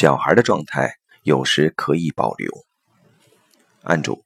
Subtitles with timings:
[0.00, 2.50] 小孩的状态有时可以保留。
[3.82, 4.24] 案主：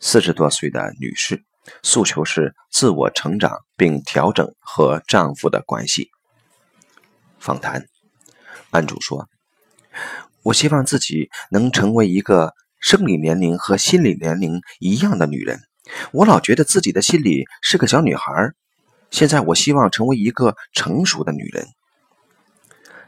[0.00, 1.44] 四十多岁的女士，
[1.84, 6.10] 诉求是自我成长并调整和丈夫的关系。
[7.38, 7.86] 访谈：
[8.70, 9.28] 案主说
[10.42, 15.60] ：“我希望自己能成为一个生理年龄和心理年龄一样的女人。
[16.10, 18.50] 我老觉得自己的心里是个小女孩，
[19.12, 21.68] 现在我希望成为一个成熟的女人。”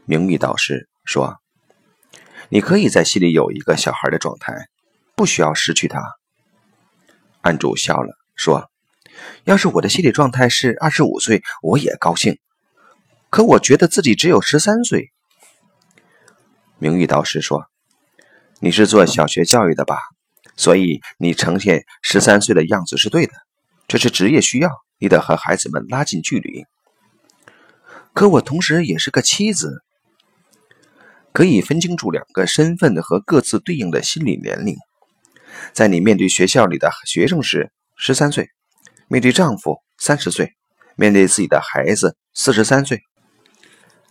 [0.07, 1.39] 名誉导师说
[2.49, 4.69] ：“你可以在心里有一个小孩的状态，
[5.17, 6.01] 不需要失去他。”
[7.43, 8.71] 案主笑了，说
[9.45, 12.39] ：“要是我的心理状态是二十五岁，我也高兴。
[13.31, 15.13] 可我觉得自己只有十三岁。”
[16.79, 17.67] 名誉导师说
[18.61, 19.99] ：“你是做小学教育的吧？
[20.57, 23.33] 所以你呈现十三岁的样子是对的，
[23.89, 26.65] 这是职业需要，你得和孩子们拉近距离。
[28.13, 29.84] 可我同时也是个妻子。”
[31.35, 34.77] 可以分清楚两个身份和各自对应的心理年龄。
[35.73, 38.45] 在你面对学校里的学生时，十三岁；
[39.09, 40.47] 面对丈夫，三十岁；
[40.95, 43.03] 面对自己的孩子，四十三岁。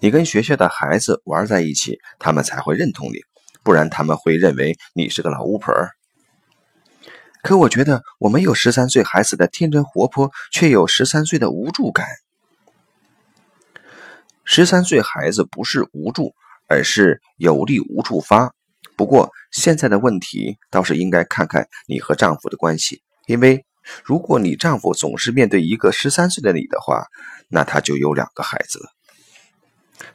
[0.02, 3.20] 你跟学校的孩子玩在一起，他们才会认同你，
[3.64, 5.74] 不然他们会认为你是个老巫婆。
[7.42, 12.06] 可我觉得我没有十三岁孩子的天真活泼，却有十三岁的无助感。
[14.44, 16.36] 十三岁孩子不是无助。
[16.74, 18.52] 而是有力无处发。
[18.96, 23.64] 不过现在的问题倒是应该看看你和丈夫的关系，因为
[24.04, 27.06] 如果你丈夫总是面对一个十三岁的你的话，
[27.48, 28.90] 那他就有两个孩子了。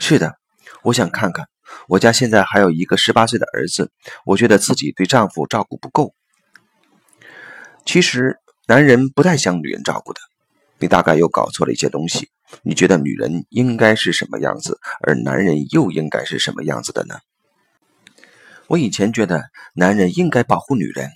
[0.01, 0.35] 是的，
[0.83, 1.47] 我想看看，
[1.87, 3.93] 我家现在还有一个十八岁的儿子，
[4.25, 6.13] 我觉得自己对丈夫照顾不够。
[7.85, 10.21] 其实男人不太像女人照顾的，
[10.79, 12.31] 你大概又搞错了一些东西。
[12.63, 17.19] 你觉得女人应该是什么样子，而男人又应该是什么样子的呢？
[18.69, 21.11] 我以前觉得男人应该保护女人，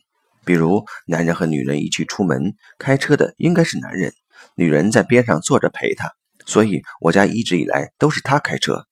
[0.45, 4.13] 比如男人和女人一起出门，开车的应该是男人，
[4.57, 6.13] 女人在边上坐着陪他，
[6.45, 8.87] 所以我家一直以来都是他开车。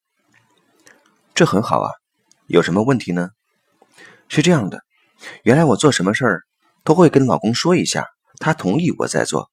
[1.34, 1.90] 这很好啊，
[2.46, 3.30] 有什么问题呢？
[4.28, 4.82] 是这样的，
[5.42, 6.42] 原来我做什么事儿
[6.84, 8.06] 都会跟老公说一下，
[8.38, 9.50] 他同意我再做。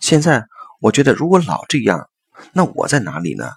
[0.00, 0.46] 现在
[0.84, 2.10] 我觉得如果老这样。
[2.52, 3.52] 那我在哪里呢？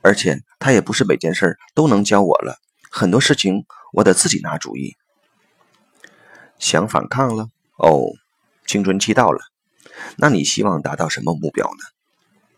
[0.00, 2.56] 而且他也不是每件事都能教我了，
[2.88, 4.96] 很多事情我得自己拿主意。
[6.58, 7.48] 想反抗了？
[7.78, 8.12] 哦，
[8.64, 9.40] 青春期到了。
[10.16, 12.52] 那你希望达到什么目标呢？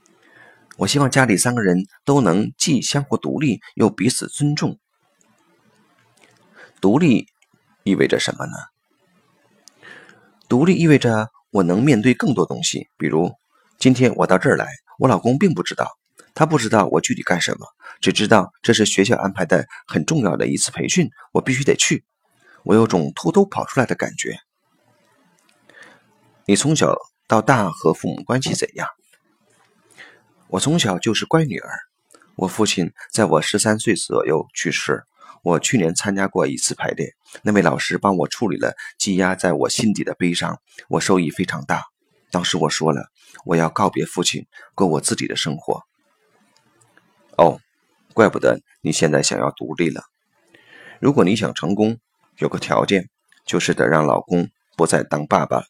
[0.77, 4.79] 我希望家里三个人都能既相互独立，又彼此尊重。
[6.81, 7.29] 独立
[7.85, 8.53] 意味着什么呢？
[10.47, 13.33] 独立意味着我能面对更多东西，比如
[13.79, 14.67] 今天我到这儿来。
[14.99, 15.91] 我老公并不知道，
[16.35, 17.67] 他不知道我具体干什么，
[18.01, 22.05] 只知道这是学校安排的很重要的一次培训，我必须得去。
[22.63, 24.39] 我有种偷偷跑出来的感觉。
[26.47, 26.97] 你从小
[27.27, 28.89] 到大和父母关系怎样？
[30.49, 31.71] 我从小就是乖女儿。
[32.37, 35.05] 我父亲在我十三岁左右去世。
[35.43, 37.11] 我去年参加过一次排练，
[37.43, 40.59] 那位老师帮我处理了积压在我心底的悲伤，
[40.89, 41.83] 我受益非常大。
[42.31, 43.11] 当时我说了，
[43.45, 45.83] 我要告别父亲，过我自己的生活。
[47.37, 47.61] 哦，
[48.13, 50.05] 怪不得你现在想要独立了。
[51.01, 51.99] 如果你想成功，
[52.39, 53.09] 有个条件，
[53.45, 55.65] 就是得让老公不再当爸爸。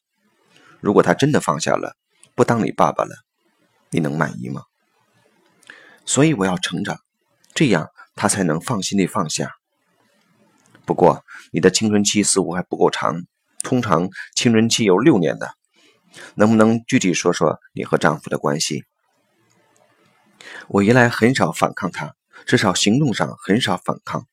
[0.80, 1.96] 如果他真的放下了，
[2.34, 3.16] 不当你爸爸了，
[3.90, 4.62] 你能满意吗？
[6.04, 6.98] 所以我要成长，
[7.54, 9.52] 这样他才能放心的放下。
[10.84, 13.22] 不过你的青春期似乎还不够长，
[13.62, 15.54] 通常青春期有六年的。
[16.34, 18.84] 能不能具体说说你和丈夫的关系？
[20.68, 22.14] 我原来很少反抗他，
[22.46, 24.26] 至少行动上很少反抗，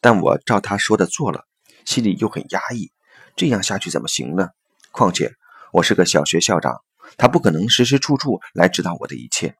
[0.00, 1.46] 但我照他说的做了，
[1.84, 2.90] 心里又很压抑。
[3.36, 4.50] 这样下去怎么行呢？
[4.90, 5.32] 况且
[5.72, 6.82] 我是个小学校长，
[7.16, 9.54] 他不可能时时处处来指导我的一切，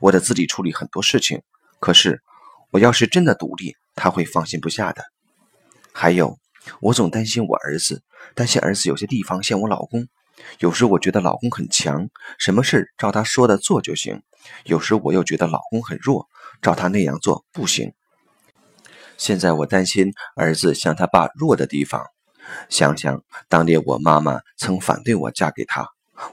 [0.00, 1.42] 我得自己处理很多事情。
[1.80, 2.22] 可是
[2.70, 5.04] 我要是真的独立，他会放心不下的。
[5.92, 6.38] 还有，
[6.80, 8.02] 我总担心我儿子，
[8.34, 10.06] 担心儿子有些地方像我老公。
[10.58, 12.08] 有时我觉得老公很强，
[12.38, 14.16] 什么事照他说的做就行；
[14.64, 16.28] 有时我又觉得老公很弱，
[16.60, 17.92] 照他那样做不行。
[19.16, 22.04] 现在我担心儿子像他爸弱的地方。
[22.68, 25.86] 想想当年我妈妈曾反对我嫁给他，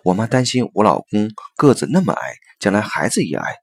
[0.04, 3.57] 我妈担心我老公个子那么矮，将来孩子也矮。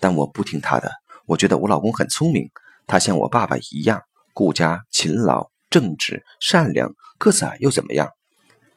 [0.00, 0.90] 但我不听她的，
[1.26, 2.50] 我觉得我老公很聪明，
[2.88, 4.02] 他像我爸爸一样
[4.34, 8.10] 顾家、勤劳、正直、善良，个子矮又怎么样？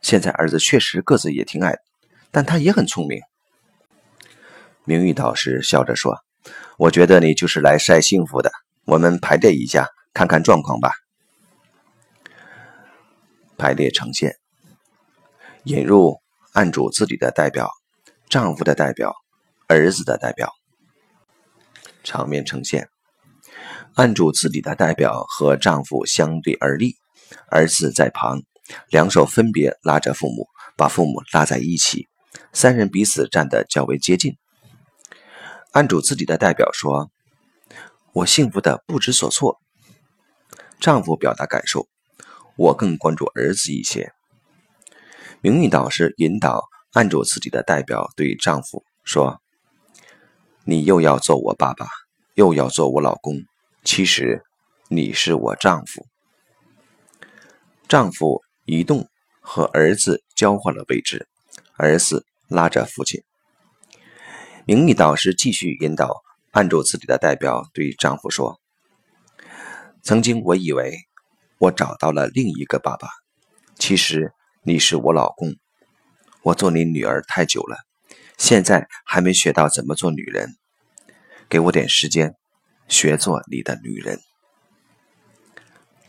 [0.02, 1.78] 现在儿子确实个子也挺矮，
[2.32, 3.22] 但他也很聪明。
[4.86, 6.18] 明玉导师笑着说
[6.78, 8.52] ：“我觉得你就是来晒幸福的。
[8.86, 10.92] 我们排列一下，看看状况吧。
[13.58, 14.38] 排列呈现：
[15.64, 16.18] 引入
[16.54, 17.70] 案主自己的代表、
[18.30, 19.14] 丈夫的代表、
[19.68, 20.52] 儿子的代表。
[22.04, 22.90] 场面呈现：
[23.96, 26.96] 案主自己的代表和丈夫相对而立，
[27.52, 28.42] 儿子在旁，
[28.90, 32.08] 两手分别拉着父母，把父母拉在一起，
[32.54, 34.38] 三人彼此站得较为接近。
[35.72, 37.12] 案主自己的代表说
[38.14, 39.60] ：“我幸福的不知所措。”
[40.80, 41.88] 丈夫表达感受
[42.58, 44.12] ：“我更关注儿子一些。”
[45.42, 46.64] 名誉导师引导
[46.94, 49.42] 案主自己的代表对丈夫说
[50.66, 51.88] ：“你又要做我爸爸，
[52.34, 53.36] 又要做我老公，
[53.84, 54.44] 其实
[54.90, 56.06] 你是我丈夫。”
[57.88, 59.10] 丈夫移动
[59.42, 61.28] 和儿子交换了位置，
[61.76, 63.24] 儿子拉着父亲。
[64.66, 66.22] 名誉导师继续引导，
[66.52, 68.60] 按住自己的代表对丈夫说
[70.04, 70.94] ：“曾经我以为
[71.58, 73.08] 我找到了另一个爸爸，
[73.80, 74.32] 其实
[74.62, 75.56] 你是我老公。
[76.44, 77.78] 我做你女儿太久了，
[78.38, 80.56] 现在还没学到怎么做女人。
[81.50, 82.36] 给我点时间，
[82.88, 84.20] 学做你的女人。”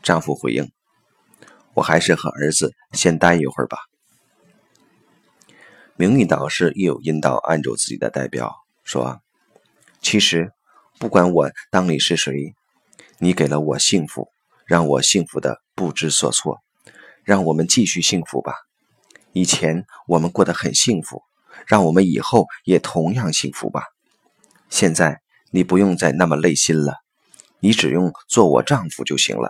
[0.03, 0.71] 丈夫回应
[1.81, 3.79] ：“我还是和儿子先待一会儿吧。”
[5.97, 8.55] 名誉导师也有引导，按住自己的代表
[8.85, 9.21] 说
[10.03, 10.53] ：“其实，
[10.99, 12.55] 不管我当你是谁，
[13.19, 14.29] 你给了我幸福，
[14.67, 16.61] 让我幸福的不知所措。
[17.23, 18.53] 让我们继续幸福吧。
[19.33, 21.23] 以前我们过得很幸福，
[21.67, 23.85] 让我们以后也同样幸福吧。
[24.69, 26.97] 现在你不用再那么累心了，
[27.61, 29.49] 你只用做我丈夫就行了。”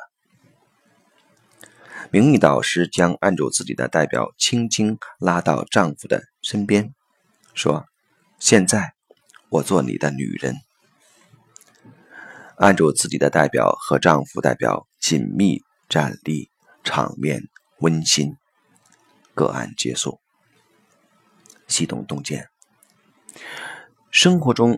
[2.12, 6.92] 名誉导师将按住自己的代表轻轻拉到丈夫的身边，
[7.54, 7.86] 说
[8.40, 8.94] ：“现在
[9.48, 10.56] 我做你的女人。”
[12.58, 16.50] 按住自己的代表和丈夫代表紧密站立，
[16.82, 17.44] 场面
[17.78, 18.34] 温馨。
[19.32, 20.18] 个案结束。
[21.68, 22.48] 系统洞见：
[24.10, 24.76] 生活中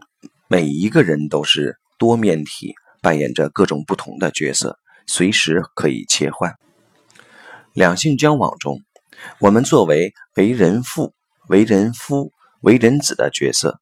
[0.49, 6.55] 每一个人都是多面体，扮演着各种不同的角色，随时可以切换。
[7.75, 8.83] 两性交往中，
[9.39, 11.15] 我们作为为人父、
[11.49, 12.31] 为人夫、
[12.61, 13.81] 为人子的角色，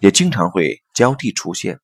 [0.00, 1.80] 也经常会交替出现。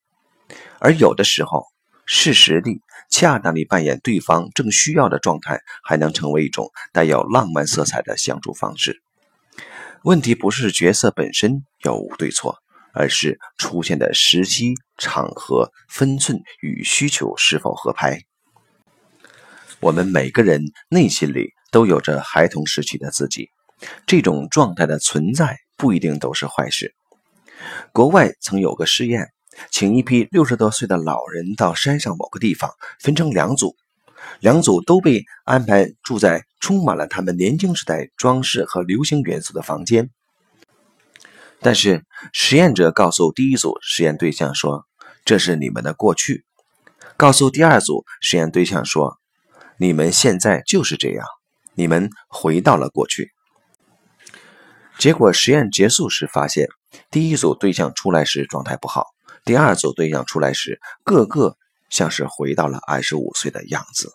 [0.79, 1.65] 而有的时候，
[2.07, 2.81] 适时地、
[3.11, 9.03] 恰当地扮演对方正需要的状态，还能成为一种带有浪漫色彩的相处方式。
[10.05, 12.59] 问题不是角色本身有无对错，
[12.95, 18.23] 而是出现的时机、场合、分寸与需求是否合拍。
[19.81, 23.49] 我们每个人内心里都有着孩童时期的自己，
[24.07, 26.95] 这种状态的存在不一定都是坏事。
[27.91, 29.29] 国外曾有个试验，
[29.71, 33.75] 请一批六十多岁的老人到山上某个地方，分成两组，
[34.41, 40.11] 两组都被安排住在充满了他们年轻时代装饰和流行元素的房间。
[41.61, 42.05] 但是
[42.35, 44.87] 实验者告诉第一组实验对象说
[45.25, 46.45] ：“这是你们的过去。”
[47.17, 49.20] 告诉第二组实验对象说。
[49.83, 51.27] 你们现在就是这样，
[51.73, 53.33] 你们回到了过去。
[54.99, 56.69] 结果实验结束时发现，
[57.11, 59.07] 第一组对象出来时状态不好，
[59.43, 61.57] 第二组对象出来时个个
[61.89, 64.13] 像是回到了二十五岁的样子。